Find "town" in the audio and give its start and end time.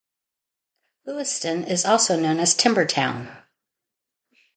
2.87-3.29